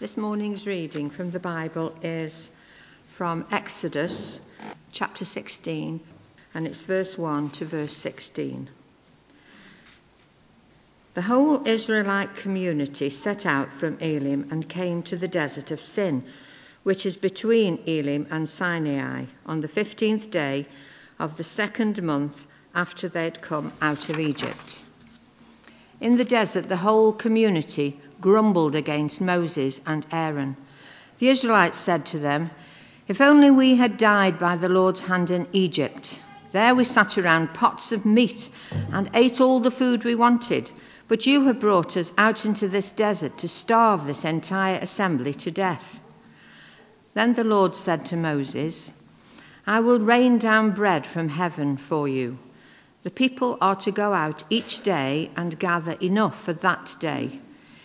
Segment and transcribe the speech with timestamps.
[0.00, 2.50] This morning's reading from the Bible is
[3.12, 4.40] from Exodus
[4.90, 6.00] chapter 16,
[6.52, 8.68] and it's verse 1 to verse 16.
[11.14, 16.24] The whole Israelite community set out from Elim and came to the desert of Sin,
[16.82, 20.66] which is between Elim and Sinai, on the 15th day
[21.20, 24.82] of the second month after they had come out of Egypt.
[26.00, 30.56] In the desert, the whole community grumbled against Moses and Aaron.
[31.18, 32.50] The Israelites said to them,
[33.06, 36.18] If only we had died by the Lord's hand in Egypt.
[36.50, 38.48] There we sat around pots of meat
[38.90, 40.70] and ate all the food we wanted.
[41.06, 45.50] But you have brought us out into this desert to starve this entire assembly to
[45.50, 46.00] death.
[47.12, 48.90] Then the Lord said to Moses,
[49.66, 52.38] I will rain down bread from heaven for you.
[53.02, 57.42] The people are to go out each day and gather enough for that day.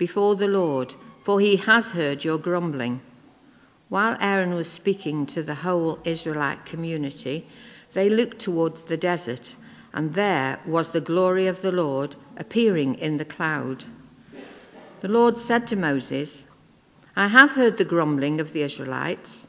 [0.00, 3.02] before the Lord, for he has heard your grumbling.
[3.90, 7.46] While Aaron was speaking to the whole Israelite community,
[7.92, 9.54] they looked towards the desert,
[9.92, 13.84] and there was the glory of the Lord appearing in the cloud.
[15.02, 16.46] The Lord said to Moses,
[17.14, 19.46] I have heard the grumbling of the Israelites.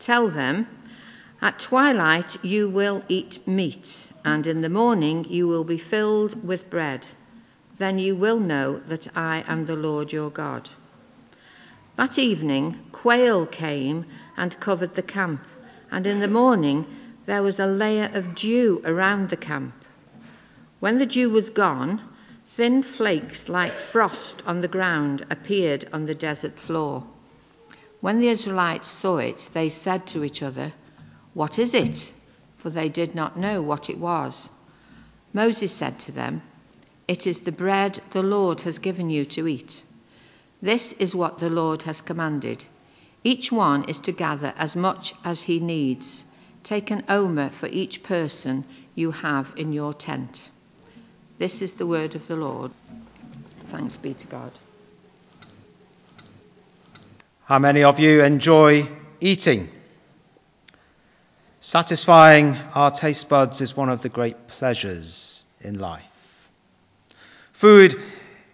[0.00, 0.66] Tell them,
[1.40, 6.68] At twilight you will eat meat, and in the morning you will be filled with
[6.70, 7.06] bread
[7.82, 10.70] then you will know that I am the Lord your God.
[11.96, 14.06] That evening, quail came
[14.36, 15.44] and covered the camp,
[15.90, 16.86] and in the morning
[17.26, 19.74] there was a layer of dew around the camp.
[20.78, 22.00] When the dew was gone,
[22.44, 27.04] thin flakes like frost on the ground appeared on the desert floor.
[28.00, 30.72] When the Israelites saw it, they said to each other,
[31.34, 32.12] What is it?
[32.58, 34.48] For they did not know what it was.
[35.32, 36.42] Moses said to them,
[37.08, 39.84] it is the bread the Lord has given you to eat.
[40.60, 42.64] This is what the Lord has commanded.
[43.24, 46.24] Each one is to gather as much as he needs.
[46.62, 48.64] Take an omer for each person
[48.94, 50.50] you have in your tent.
[51.38, 52.70] This is the word of the Lord.
[53.70, 54.52] Thanks be to God.
[57.44, 58.86] How many of you enjoy
[59.20, 59.68] eating?
[61.60, 66.11] Satisfying our taste buds is one of the great pleasures in life.
[67.62, 67.94] Food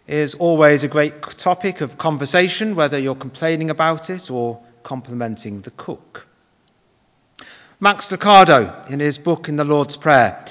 [0.06, 5.70] is always a great topic of conversation, whether you're complaining about it or complimenting the
[5.70, 6.26] cook.
[7.80, 10.44] Max Lucado, in his book In the Lord's Prayer,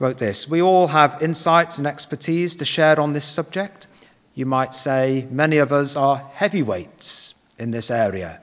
[0.00, 3.86] wrote this We all have insights and expertise to share on this subject.
[4.34, 8.40] You might say many of us are heavyweights in this area.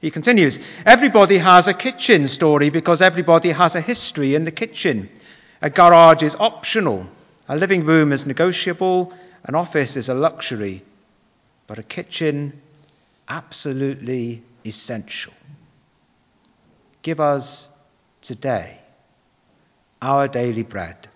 [0.00, 5.10] He continues Everybody has a kitchen story because everybody has a history in the kitchen.
[5.60, 7.06] A garage is optional
[7.48, 9.12] a living room is negotiable,
[9.44, 10.82] an office is a luxury,
[11.66, 12.60] but a kitchen,
[13.28, 15.32] absolutely essential.
[17.02, 17.68] Give us
[18.20, 18.78] today
[20.00, 21.08] our daily bread.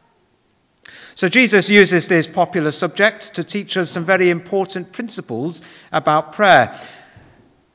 [1.14, 6.78] So Jesus uses these popular subjects to teach us some very important principles about prayer.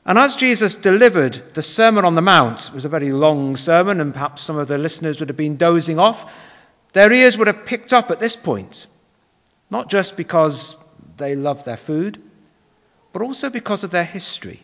[0.04, 4.00] And as Jesus delivered the Sermon on the Mount, it was a very long sermon,
[4.00, 6.41] and perhaps some of the listeners would have been dozing off.
[6.92, 8.86] Their ears would have picked up at this point,
[9.70, 10.76] not just because
[11.16, 12.22] they love their food,
[13.12, 14.62] but also because of their history.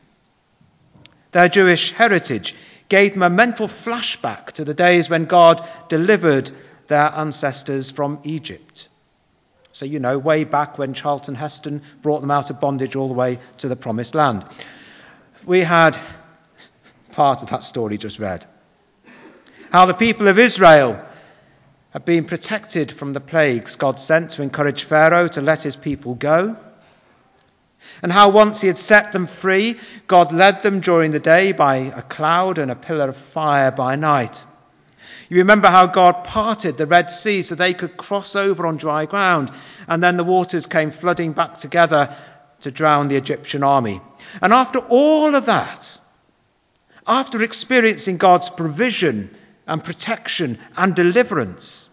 [1.33, 2.55] Their Jewish heritage
[2.89, 6.51] gave them a mental flashback to the days when God delivered
[6.87, 8.89] their ancestors from Egypt.
[9.73, 13.15] So, you know, way back when Charlton Heston brought them out of bondage all the
[13.15, 14.45] way to the promised land.
[15.45, 15.99] We had
[17.13, 18.45] part of that story just read.
[19.71, 21.05] How the people of Israel
[21.91, 26.15] had been protected from the plagues God sent to encourage Pharaoh to let his people
[26.15, 26.57] go.
[28.03, 31.77] and how once he had set them free, God led them during the day by
[31.77, 34.45] a cloud and a pillar of fire by night.
[35.29, 39.07] You remember how God parted the Red Sea so they could cross over on dry
[39.07, 39.51] ground,
[39.87, 42.15] and then the waters came flooding back together
[42.63, 44.01] to drown the Egyptian army.
[44.41, 46.01] And after all of that,
[47.07, 49.35] after experiencing God's provision
[49.69, 51.89] and protection and deliverance,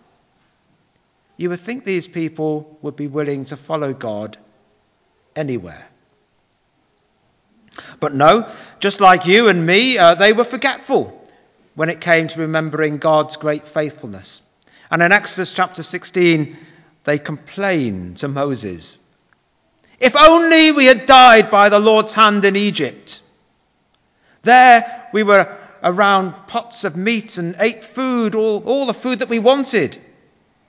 [1.37, 4.37] you would think these people would be willing to follow God
[5.35, 5.85] anywhere.
[7.99, 8.49] But no,
[8.79, 11.21] just like you and me, uh, they were forgetful
[11.75, 14.41] when it came to remembering God's great faithfulness.
[14.89, 16.57] And in Exodus chapter 16,
[17.03, 18.97] they complain to Moses
[19.99, 23.21] If only we had died by the Lord's hand in Egypt.
[24.43, 29.29] There we were around pots of meat and ate food, all, all the food that
[29.29, 29.97] we wanted.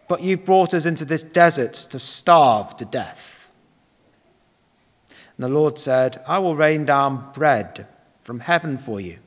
[0.09, 3.51] But you've brought us into this desert to starve to death.
[5.09, 7.89] And the Lord said, I will rain down bread
[8.21, 9.19] from heaven for you.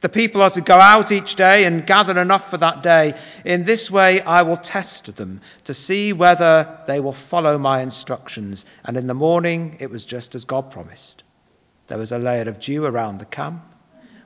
[0.00, 3.14] The people are to go out each day and gather enough for that day.
[3.44, 8.66] In this way, I will test them to see whether they will follow my instructions.
[8.84, 11.22] And in the morning, it was just as God promised.
[11.86, 13.62] There was a layer of dew around the camp.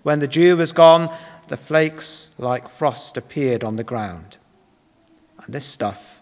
[0.05, 1.11] When the dew was gone,
[1.49, 4.37] the flakes like frost appeared on the ground.
[5.43, 6.21] And this stuff,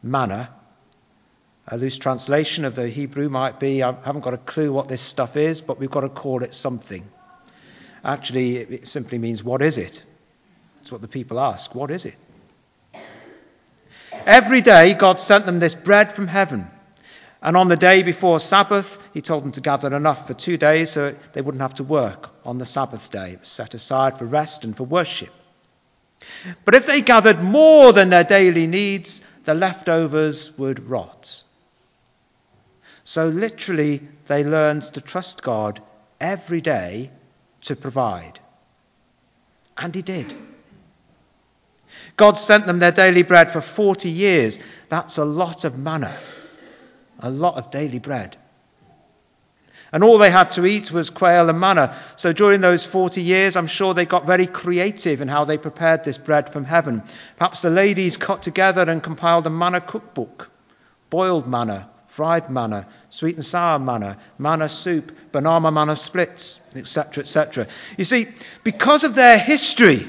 [0.00, 0.48] manna,
[1.66, 5.02] a loose translation of the Hebrew might be I haven't got a clue what this
[5.02, 7.04] stuff is, but we've got to call it something.
[8.04, 10.04] Actually, it simply means, what is it?
[10.76, 11.74] That's what the people ask.
[11.74, 12.16] What is it?
[14.24, 16.68] Every day, God sent them this bread from heaven.
[17.40, 20.90] And on the day before Sabbath, He told them to gather enough for two days
[20.90, 23.32] so they wouldn't have to work on the Sabbath day.
[23.32, 25.32] It was set aside for rest and for worship.
[26.64, 31.44] But if they gathered more than their daily needs, the leftovers would rot.
[33.04, 35.80] So, literally, they learned to trust God
[36.20, 37.10] every day
[37.62, 38.38] to provide.
[39.76, 40.34] And He did.
[42.16, 44.58] God sent them their daily bread for 40 years.
[44.88, 46.14] That's a lot of manna,
[47.20, 48.36] a lot of daily bread.
[49.90, 51.96] And all they had to eat was quail and manna.
[52.16, 56.04] So during those 40 years, I'm sure they got very creative in how they prepared
[56.04, 57.02] this bread from heaven.
[57.38, 60.50] Perhaps the ladies got together and compiled a manna cookbook
[61.10, 67.66] boiled manna, fried manna, sweet and sour manna, manna soup, banana manna splits, etc., etc.
[67.96, 68.28] You see,
[68.64, 70.08] because of their history,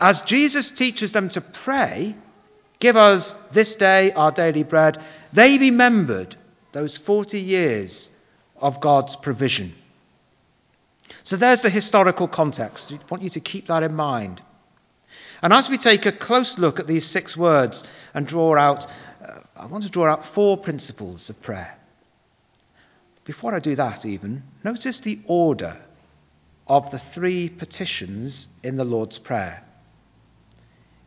[0.00, 2.14] as Jesus teaches them to pray,
[2.78, 4.98] give us this day our daily bread,
[5.32, 6.36] they remembered
[6.72, 8.10] those 40 years
[8.56, 9.74] of God's provision.
[11.22, 12.92] So there's the historical context.
[12.92, 14.42] I want you to keep that in mind.
[15.42, 18.86] And as we take a close look at these six words and draw out
[19.24, 21.76] uh, I want to draw out four principles of prayer.
[23.24, 25.76] Before I do that, even, notice the order
[26.66, 29.62] of the three petitions in the Lord's Prayer.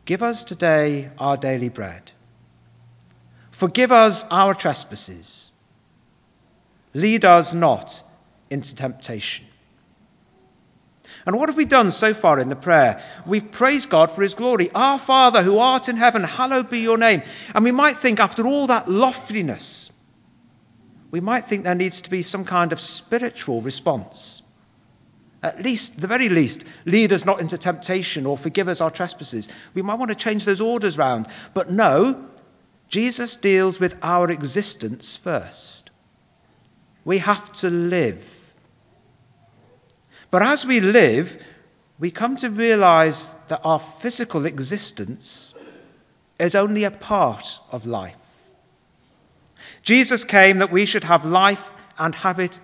[0.04, 2.12] Give us today our daily bread.
[3.62, 5.52] Forgive us our trespasses.
[6.94, 8.02] Lead us not
[8.50, 9.46] into temptation.
[11.24, 13.00] And what have we done so far in the prayer?
[13.24, 14.68] We've praised God for his glory.
[14.74, 17.22] Our Father who art in heaven, hallowed be your name.
[17.54, 19.92] And we might think, after all that loftiness,
[21.12, 24.42] we might think there needs to be some kind of spiritual response.
[25.40, 29.48] At least, the very least, lead us not into temptation or forgive us our trespasses.
[29.72, 31.28] We might want to change those orders round.
[31.54, 32.28] But no,
[32.92, 35.90] Jesus deals with our existence first.
[37.04, 38.38] We have to live
[40.32, 41.44] but as we live,
[41.98, 45.52] we come to realize that our physical existence
[46.38, 48.16] is only a part of life.
[49.82, 52.58] Jesus came that we should have life and have it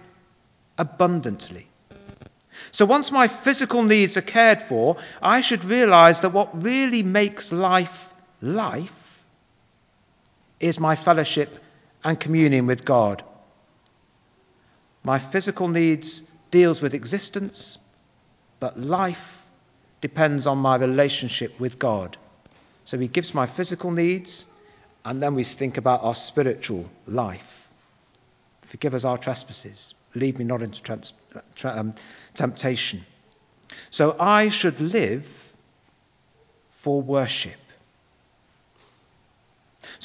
[0.78, 1.66] abundantly.
[2.72, 7.52] So once my physical needs are cared for, I should realize that what really makes
[7.52, 9.07] life life
[10.60, 11.58] is my fellowship
[12.04, 13.22] and communion with God.
[15.04, 17.78] My physical needs deals with existence,
[18.60, 19.44] but life
[20.00, 22.16] depends on my relationship with God.
[22.84, 24.46] So he gives my physical needs,
[25.04, 27.68] and then we think about our spiritual life.
[28.62, 29.94] Forgive us our trespasses.
[30.14, 31.14] Lead me not into trans-
[31.54, 31.94] tra- um,
[32.34, 33.04] temptation.
[33.90, 35.26] So I should live
[36.70, 37.56] for worship.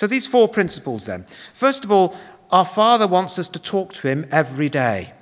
[0.04, 1.24] So these four principles then.
[1.54, 2.14] First of all,
[2.52, 5.14] our Father wants us to talk to Him every day.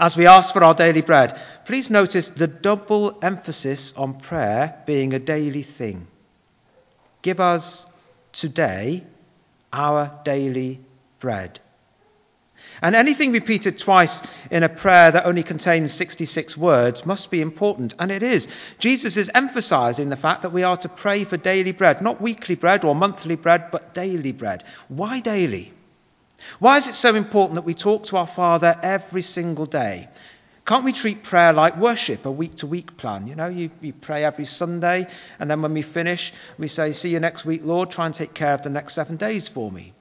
[0.00, 5.12] As we ask for our daily bread, please notice the double emphasis on prayer being
[5.12, 6.06] a daily thing.
[7.20, 7.84] Give us
[8.32, 9.04] today
[9.70, 10.80] our daily
[11.20, 11.60] bread.
[12.82, 17.94] And anything repeated twice in a prayer that only contains 66 words must be important,
[17.98, 18.48] and it is.
[18.78, 22.54] Jesus is emphasizing the fact that we are to pray for daily bread, not weekly
[22.54, 24.64] bread or monthly bread, but daily bread.
[24.88, 25.72] Why daily?
[26.58, 30.08] Why is it so important that we talk to our Father every single day?
[30.66, 33.26] Can't we treat prayer like worship, a week to week plan?
[33.26, 35.06] You know, you, you pray every Sunday,
[35.38, 38.32] and then when we finish, we say, See you next week, Lord, try and take
[38.32, 39.92] care of the next seven days for me.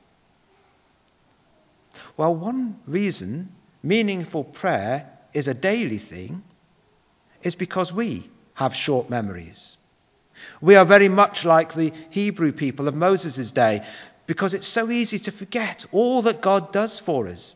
[2.15, 3.49] Well, one reason
[3.81, 6.43] meaningful prayer is a daily thing
[7.41, 9.77] is because we have short memories.
[10.61, 13.85] We are very much like the Hebrew people of Moses' day
[14.27, 17.55] because it's so easy to forget all that God does for us.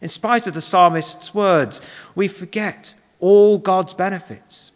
[0.00, 1.80] In spite of the psalmist's words,
[2.14, 4.72] we forget all God's benefits.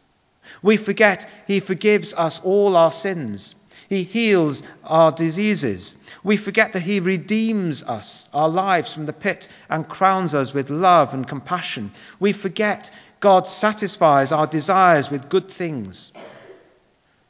[0.62, 3.54] We forget He forgives us all our sins.
[3.90, 5.96] He heals our diseases.
[6.22, 10.70] We forget that He redeems us, our lives from the pit, and crowns us with
[10.70, 11.90] love and compassion.
[12.20, 16.12] We forget God satisfies our desires with good things.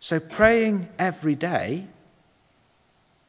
[0.00, 1.86] So praying every day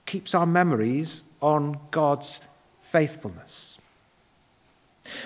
[0.06, 2.42] keeps our memories on God's
[2.82, 3.80] faithfulness.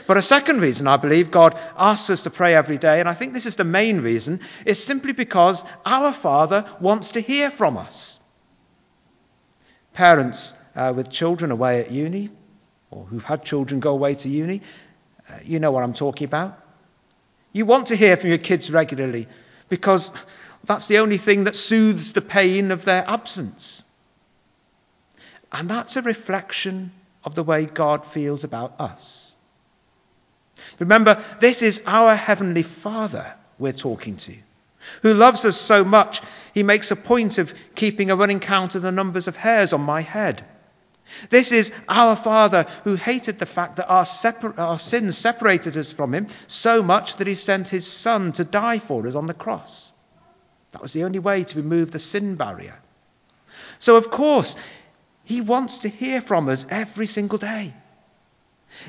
[0.08, 3.14] But a second reason I believe God asks us to pray every day, and I
[3.14, 7.78] think this is the main reason, is simply because our Father wants to hear from
[7.78, 8.20] us.
[9.94, 12.30] Parents uh, with children away at uni,
[12.92, 14.62] or who've had children go away to uni,
[15.30, 16.60] uh, you know what I'm talking about.
[17.52, 19.28] You want to hear from your kids regularly
[19.70, 20.12] because
[20.66, 23.84] that's the only thing that soothes the pain of their absence.
[25.52, 26.92] And that's a reflection
[27.24, 29.35] of the way God feels about us.
[30.80, 34.36] Remember, this is our Heavenly Father we're talking to,
[35.02, 36.22] who loves us so much,
[36.54, 39.82] he makes a point of keeping a running count of the numbers of hairs on
[39.82, 40.44] my head.
[41.30, 45.92] This is our Father who hated the fact that our, separ- our sins separated us
[45.92, 49.34] from him so much that he sent his Son to die for us on the
[49.34, 49.92] cross.
[50.72, 52.78] That was the only way to remove the sin barrier.
[53.80, 54.56] So, of course,
[55.24, 57.74] he wants to hear from us every single day.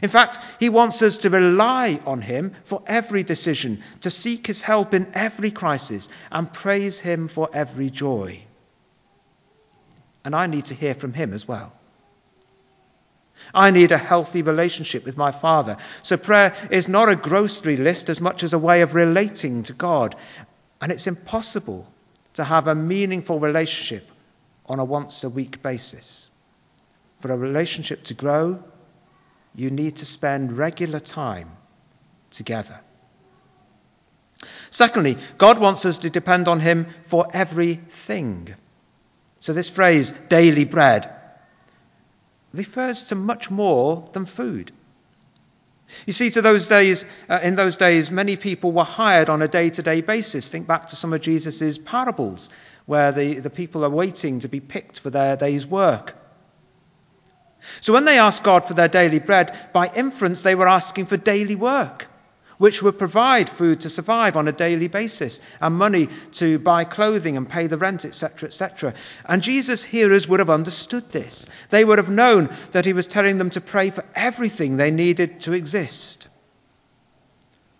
[0.02, 4.62] In fact, he wants us to rely on him for every decision, to seek his
[4.62, 8.42] help in every crisis, and praise him for every joy.
[10.24, 11.72] And I need to hear from him as well.
[13.54, 15.76] I need a healthy relationship with my Father.
[16.02, 19.72] So prayer is not a grocery list as much as a way of relating to
[19.72, 20.16] God.
[20.80, 21.86] And it's impossible
[22.34, 24.10] to have a meaningful relationship
[24.66, 26.28] on a once a week basis.
[27.18, 28.62] For a relationship to grow,
[29.56, 31.50] you need to spend regular time
[32.30, 32.80] together.
[34.70, 38.54] Secondly, God wants us to depend on Him for everything.
[39.40, 41.10] So, this phrase, daily bread,
[42.52, 44.72] refers to much more than food.
[46.04, 49.48] You see, to those days, uh, in those days, many people were hired on a
[49.48, 50.48] day to day basis.
[50.48, 52.50] Think back to some of Jesus' parables,
[52.86, 56.16] where the, the people are waiting to be picked for their day's work.
[57.80, 61.16] So when they asked God for their daily bread, by inference, they were asking for
[61.16, 62.06] daily work,
[62.58, 67.36] which would provide food to survive on a daily basis and money to buy clothing
[67.36, 68.94] and pay the rent, etc., etc.
[69.24, 71.48] And Jesus' hearers would have understood this.
[71.70, 75.40] They would have known that he was telling them to pray for everything they needed
[75.40, 76.28] to exist.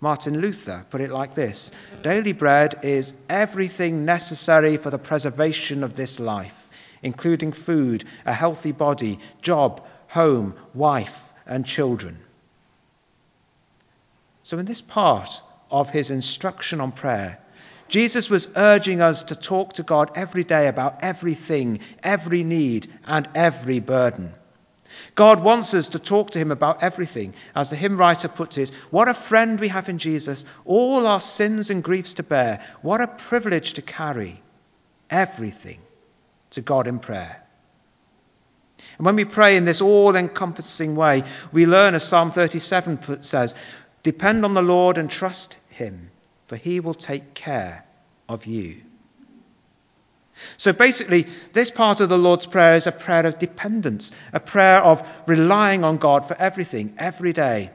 [0.01, 5.95] Martin Luther put it like this Daily bread is everything necessary for the preservation of
[5.95, 6.66] this life
[7.07, 12.17] including food, a healthy body, job, home, wife, and children.
[14.43, 17.39] So, in this part of his instruction on prayer,
[17.89, 23.29] Jesus was urging us to talk to God every day about everything, every need, and
[23.37, 24.31] every burden.
[25.15, 27.35] God wants us to talk to him about everything.
[27.55, 31.21] As the hymn writer puts it, what a friend we have in Jesus, all our
[31.21, 32.65] sins and griefs to bear.
[32.83, 34.41] What a privilege to carry
[35.09, 35.79] everything
[36.57, 37.43] to God in prayer.
[38.99, 41.23] And when we pray in this all encompassing way,
[41.53, 43.55] we learn, as Psalm 37 says,
[44.03, 46.11] depend on the Lord and trust Him,
[46.47, 47.85] for He will take care
[48.29, 48.83] of you.
[50.57, 51.23] So basically,
[51.53, 55.85] this part of the Lord's Prayer is a prayer of dependence, a prayer of relying
[55.85, 57.71] on God for everything, every day.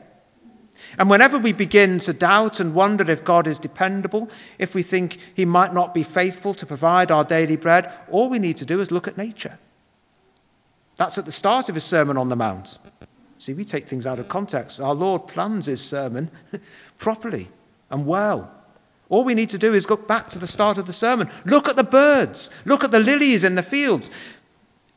[0.98, 5.17] And whenever we begin to doubt and wonder if God is dependable, if we think
[5.36, 8.81] he might not be faithful to provide our daily bread, all we need to do
[8.81, 9.57] is look at nature.
[10.98, 12.77] That's at the start of his Sermon on the Mount.
[13.39, 14.79] See, we take things out of context.
[14.79, 16.29] Our Lord plans his sermon
[17.00, 17.50] properly
[17.89, 18.51] and well.
[19.10, 21.29] All we need to do is look back to the start of the sermon.
[21.43, 22.51] Look at the birds.
[22.65, 24.12] Look at the lilies in the fields.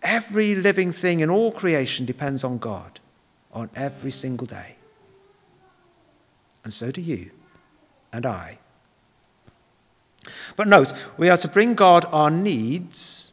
[0.03, 3.01] Every living thing in all creation depends on God
[3.53, 4.77] on every single day.
[6.65, 7.31] And so do you
[8.13, 8.59] and I.
[10.57, 13.31] But note, we are to bring God our needs,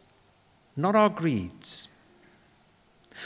[0.75, 1.88] not our greeds.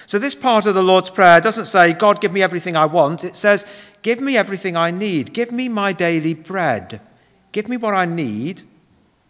[0.07, 3.24] So, this part of the Lord's Prayer doesn't say, God, give me everything I want.
[3.24, 3.65] It says,
[4.03, 5.33] Give me everything I need.
[5.33, 7.01] Give me my daily bread.
[7.51, 8.62] Give me what I need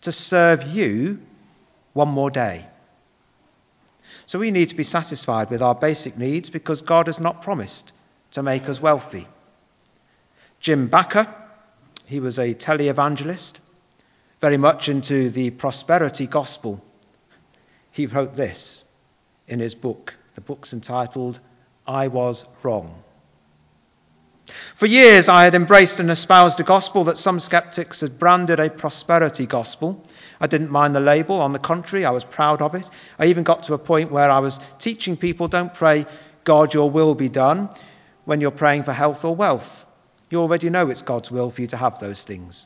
[0.01, 1.21] to serve you
[1.93, 2.65] one more day.
[4.25, 7.93] So, we need to be satisfied with our basic needs because God has not promised
[8.31, 9.27] to make us wealthy.
[10.65, 11.31] Jim Bakker,
[12.07, 13.59] he was a televangelist,
[14.39, 16.83] very much into the prosperity gospel.
[17.91, 18.83] He wrote this
[19.47, 20.15] in his book.
[20.33, 21.39] The book's entitled
[21.85, 23.03] I Was Wrong.
[24.73, 28.71] For years, I had embraced and espoused a gospel that some skeptics had branded a
[28.71, 30.03] prosperity gospel.
[30.41, 31.41] I didn't mind the label.
[31.41, 32.89] On the contrary, I was proud of it.
[33.19, 36.07] I even got to a point where I was teaching people don't pray,
[36.43, 37.69] God, your will be done,
[38.23, 39.85] when you're praying for health or wealth.
[40.29, 42.65] You already know it's God's will for you to have those things.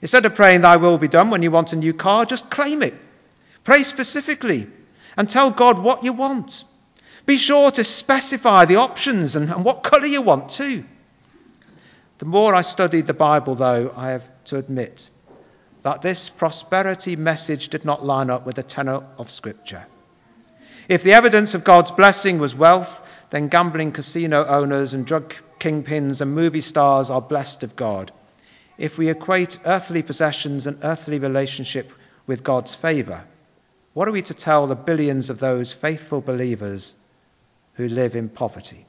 [0.00, 2.82] Instead of praying, Thy will be done when you want a new car, just claim
[2.82, 2.94] it.
[3.64, 4.66] Pray specifically
[5.16, 6.64] and tell God what you want.
[7.26, 10.84] Be sure to specify the options and, and what colour you want too.
[12.18, 15.10] The more I studied the Bible, though, I have to admit
[15.82, 19.84] that this prosperity message did not line up with the tenor of Scripture.
[20.88, 23.03] If the evidence of God's blessing was wealth,
[23.34, 28.12] then gambling casino owners and drug kingpins and movie stars are blessed of God.
[28.78, 31.90] If we equate earthly possessions and earthly relationship
[32.28, 33.24] with God's favour,
[33.92, 36.94] what are we to tell the billions of those faithful believers
[37.72, 38.86] who live in poverty?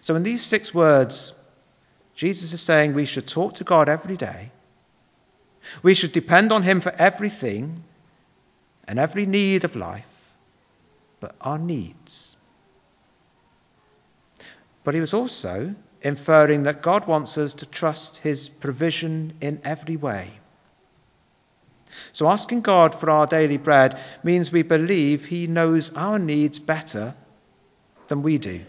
[0.00, 1.34] So, in these six words,
[2.14, 4.50] Jesus is saying we should talk to God every day.
[5.82, 7.84] We should depend on Him for everything
[8.88, 10.32] and every need of life,
[11.20, 12.36] but our needs.
[14.84, 19.96] But he was also inferring that God wants us to trust his provision in every
[19.96, 20.30] way.
[22.12, 27.14] So asking God for our daily bread means we believe he knows our needs better
[28.08, 28.64] than we do.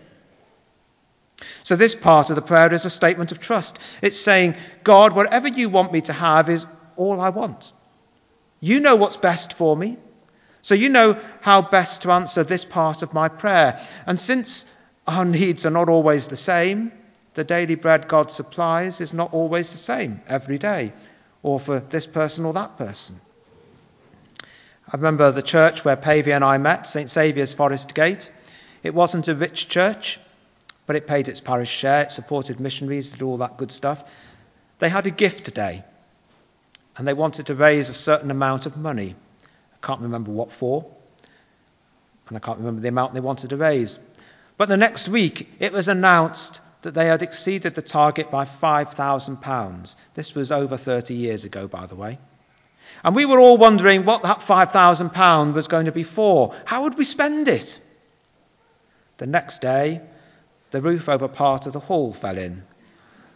[1.63, 3.79] So, this part of the prayer is a statement of trust.
[4.01, 7.73] It's saying, God, whatever you want me to have is all I want.
[8.59, 9.97] You know what's best for me.
[10.61, 13.79] So, you know how best to answer this part of my prayer.
[14.05, 14.67] And since
[15.07, 16.91] our needs are not always the same,
[17.33, 20.93] the daily bread God supplies is not always the same every day,
[21.43, 23.19] or for this person or that person.
[24.87, 27.09] I remember the church where Pavey and I met, St.
[27.09, 28.29] Saviour's Forest Gate.
[28.83, 30.19] It wasn't a rich church,
[30.85, 34.03] but it paid its parish share, it supported missionaries, did all that good stuff.
[34.79, 35.85] They had a gift day,
[36.97, 39.15] and they wanted to raise a certain amount of money.
[39.73, 40.85] I can't remember what for,
[42.27, 43.99] and I can't remember the amount they wanted to raise.
[44.61, 49.95] But the next week, it was announced that they had exceeded the target by £5,000.
[50.13, 52.19] This was over 30 years ago, by the way.
[53.03, 56.53] And we were all wondering what that £5,000 was going to be for.
[56.65, 57.79] How would we spend it?
[59.17, 59.99] The next day,
[60.69, 62.61] the roof over part of the hall fell in.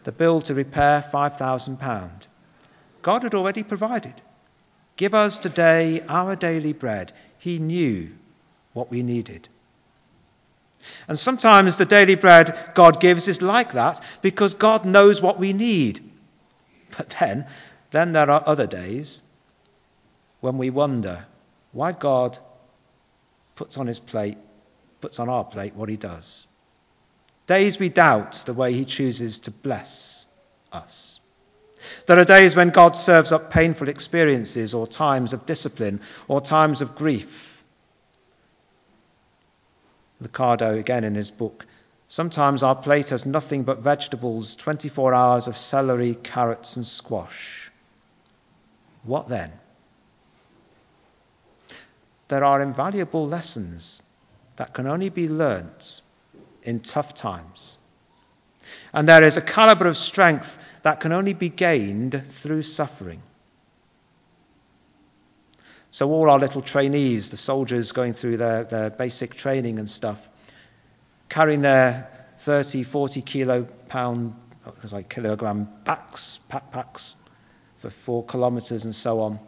[0.04, 2.26] The bill to repair £5,000.
[3.02, 4.14] God had already provided.
[4.94, 7.12] Give us today our daily bread.
[7.40, 8.10] He knew
[8.74, 9.48] what we needed.
[11.08, 15.52] And sometimes the daily bread God gives is like that because God knows what we
[15.52, 16.00] need.
[16.96, 17.46] But then,
[17.90, 19.22] then there are other days
[20.40, 21.24] when we wonder
[21.72, 22.38] why God
[23.54, 24.38] puts on his plate,
[25.00, 26.46] puts on our plate what he does.
[27.46, 30.24] Days we doubt the way he chooses to bless
[30.72, 31.20] us.
[32.06, 36.80] There are days when God serves up painful experiences or times of discipline or times
[36.80, 37.55] of grief.
[40.22, 41.66] Lucado, again in his book,
[42.08, 47.70] sometimes our plate has nothing but vegetables, 24 hours of celery, carrots, and squash.
[49.04, 49.52] What then?
[52.28, 54.02] There are invaluable lessons
[54.56, 56.00] that can only be learnt
[56.62, 57.78] in tough times.
[58.92, 63.22] And there is a calibre of strength that can only be gained through suffering.
[65.96, 70.28] So, all our little trainees, the soldiers going through their, their basic training and stuff,
[71.30, 74.34] carrying their 30, 40 kilo pound,
[74.66, 77.14] uh, like kilogram packs, backpacks
[77.78, 79.40] for four kilometres and so on.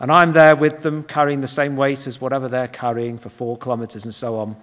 [0.00, 3.56] And I'm there with them carrying the same weight as whatever they're carrying for four
[3.56, 4.56] kilometres and so on.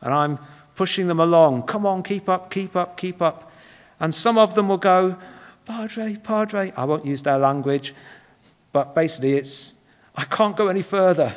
[0.00, 0.38] And I'm
[0.76, 1.64] pushing them along.
[1.64, 3.50] Come on, keep up, keep up, keep up.
[3.98, 5.16] And some of them will go,
[5.64, 6.72] Padre, Padre.
[6.76, 7.92] I won't use their language,
[8.70, 9.74] but basically it's,
[10.18, 11.32] I can't go any further.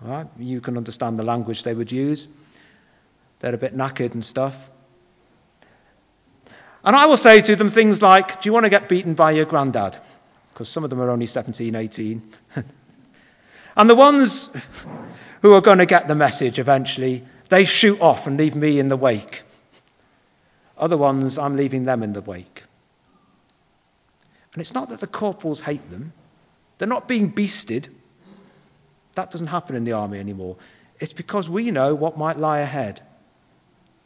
[0.00, 0.26] Right?
[0.38, 2.26] You can understand the language they would use.
[3.40, 4.70] They're a bit knackered and stuff.
[6.82, 9.32] And I will say to them things like, Do you want to get beaten by
[9.32, 9.98] your granddad?
[10.54, 12.22] Because some of them are only 17, 18.
[13.76, 14.56] and the ones
[15.42, 18.88] who are going to get the message eventually, they shoot off and leave me in
[18.88, 19.42] the wake.
[20.78, 22.62] Other ones, I'm leaving them in the wake.
[24.54, 26.14] And it's not that the corporals hate them,
[26.78, 27.92] they're not being beasted.
[29.14, 30.56] That doesn't happen in the army anymore.
[31.00, 33.00] It's because we know what might lie ahead.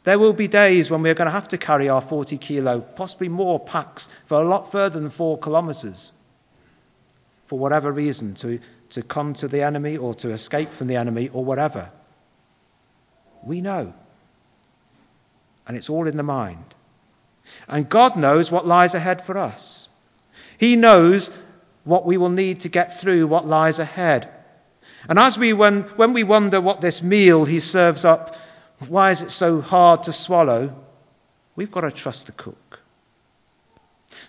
[0.03, 3.29] There will be days when we're going to have to carry our 40 kilo, possibly
[3.29, 6.11] more packs for a lot further than four kilometres
[7.45, 8.59] for whatever reason, to,
[8.91, 11.89] to come to the enemy or to escape from the enemy or whatever.
[13.43, 13.93] We know.
[15.67, 16.65] And it's all in the mind.
[17.67, 19.87] And God knows what lies ahead for us.
[20.57, 21.29] He knows
[21.83, 24.29] what we will need to get through what lies ahead.
[25.09, 28.35] And as we, when, when we wonder what this meal he serves up,
[28.87, 30.75] why is it so hard to swallow?
[31.55, 32.79] We've got to trust the cook.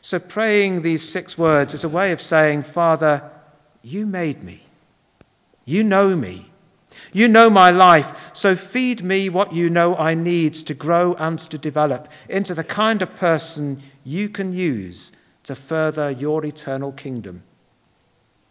[0.03, 3.31] So praying these six words is a way of saying, Father,
[3.83, 4.63] you made me.
[5.65, 6.51] You know me.
[7.13, 8.33] You know my life.
[8.35, 12.65] So feed me what you know I need to grow and to develop into the
[12.65, 15.13] kind of person you can use
[15.45, 17.43] to further your eternal kingdom.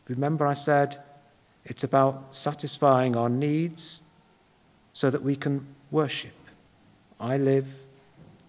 [0.08, 0.98] Remember, I said
[1.66, 4.02] it's about satisfying our needs
[4.94, 6.34] so that we can worship.
[7.20, 7.68] I live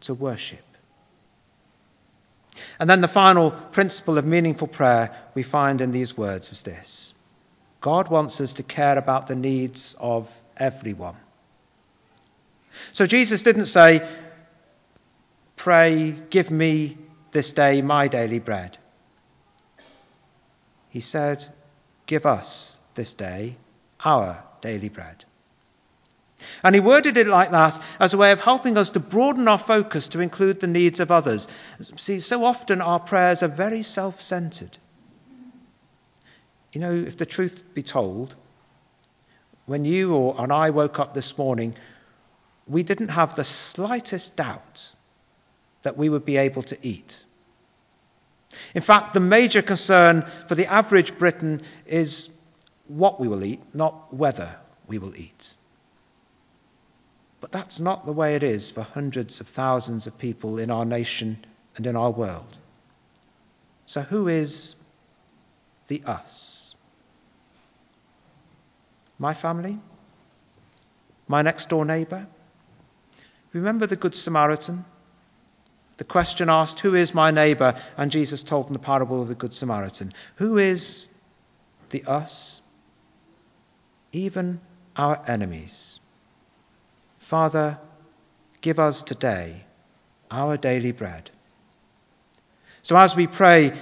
[0.02, 0.64] to worship.
[2.78, 7.14] And then the final principle of meaningful prayer we find in these words is this
[7.80, 11.16] God wants us to care about the needs of everyone.
[12.92, 14.06] So Jesus didn't say,
[15.56, 16.96] Pray, give me
[17.34, 18.78] this day my daily bread.
[20.88, 21.44] He said,
[22.06, 23.56] Give us this day
[24.00, 25.24] our daily bread.
[26.62, 29.58] And he worded it like that as a way of helping us to broaden our
[29.58, 31.48] focus to include the needs of others.
[31.96, 34.78] See, so often our prayers are very self centered.
[36.72, 38.34] You know, if the truth be told,
[39.66, 41.74] when you or and I woke up this morning,
[42.68, 44.92] we didn't have the slightest doubt
[45.84, 47.22] that we would be able to eat.
[48.74, 52.28] In fact, the major concern for the average Briton is
[52.88, 55.54] what we will eat, not whether we will eat.
[57.40, 60.84] But that's not the way it is for hundreds of thousands of people in our
[60.84, 61.44] nation
[61.76, 62.58] and in our world.
[63.86, 64.76] So, who is
[65.88, 66.74] the us?
[69.18, 69.78] My family?
[71.28, 72.26] My next door neighbour?
[73.52, 74.84] Remember the Good Samaritan?
[75.96, 77.76] The question asked, Who is my neighbour?
[77.96, 80.12] And Jesus told them the parable of the Good Samaritan.
[80.36, 81.08] Who is
[81.90, 82.60] the us?
[84.12, 84.60] Even
[84.96, 86.00] our enemies.
[87.18, 87.78] Father,
[88.60, 89.64] give us today
[90.30, 91.30] our daily bread.
[92.82, 93.72] So as we pray,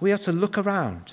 [0.00, 1.12] we are to look around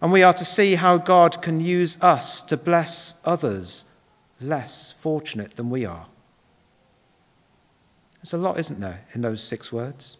[0.00, 3.84] and we are to see how God can use us to bless others
[4.40, 6.06] less fortunate than we are.
[8.26, 10.16] There's a lot, isn't there, in those six words?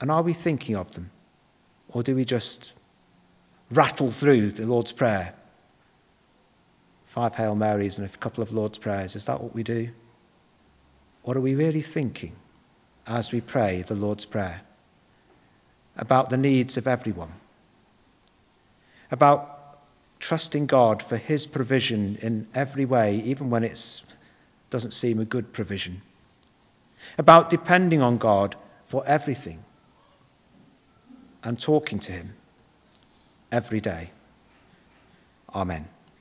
[0.00, 1.12] And are we thinking of them?
[1.90, 2.72] Or do we just
[3.70, 5.32] rattle through the Lord's Prayer
[7.08, 9.16] five Hail Marys and a couple of Lord's Prayers.
[9.16, 9.90] Is that what we do?
[11.22, 12.36] What are we really thinking
[13.06, 14.60] as we pray the Lord's Prayer?
[15.96, 17.32] About the needs of everyone.
[19.10, 19.80] About
[20.20, 23.76] trusting God for His provision in every way, even when it
[24.70, 26.02] doesn't seem a good provision.
[27.16, 29.64] About depending on God for everything
[31.42, 32.34] and talking to Him
[33.50, 34.10] every day.
[35.54, 35.88] Amen.